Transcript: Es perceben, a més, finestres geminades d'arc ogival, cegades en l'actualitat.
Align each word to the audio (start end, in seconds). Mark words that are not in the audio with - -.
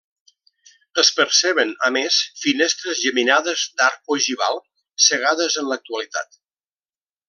Es 1.03 1.11
perceben, 1.17 1.73
a 1.89 1.91
més, 1.97 2.17
finestres 2.45 3.03
geminades 3.03 3.69
d'arc 3.83 4.13
ogival, 4.19 4.61
cegades 5.11 5.63
en 5.65 5.73
l'actualitat. 5.75 6.39